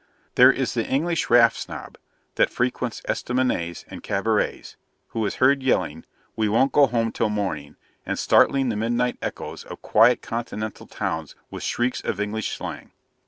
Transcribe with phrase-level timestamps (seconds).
[0.33, 1.95] There is the English Raff Snob,
[2.33, 4.75] that frequents ESTAMINETS and CABARETS;
[5.09, 9.63] who is heard yelling, 'We won't go home till morning!' and startling the midnight echoes
[9.63, 12.93] of quiet Continental towns with shrieks of English slang.